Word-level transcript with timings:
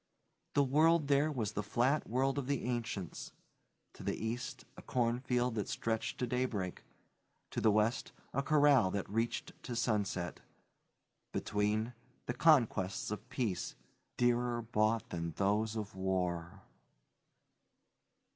The 0.55 0.63
world 0.63 1.09
there 1.09 1.31
was 1.31 1.51
the 1.51 1.61
flat 1.61 2.09
world 2.09 2.39
of 2.39 2.47
the 2.47 2.63
ancients; 2.65 3.33
to 3.93 4.01
the 4.01 4.15
east, 4.15 4.65
a 4.75 4.81
cornfield 4.81 5.53
that 5.53 5.69
stretched 5.69 6.17
to 6.17 6.25
daybreak; 6.25 6.81
to 7.51 7.61
the 7.61 7.69
west, 7.69 8.11
a 8.33 8.41
corral 8.41 8.89
that 8.89 9.07
reached 9.07 9.53
to 9.61 9.75
sunset; 9.75 10.39
between, 11.31 11.93
the 12.25 12.33
conquests 12.33 13.11
of 13.11 13.29
peace, 13.29 13.75
dearer 14.17 14.63
bought 14.63 15.07
than 15.11 15.33
those 15.33 15.75
of 15.75 15.93
war. 15.93 16.63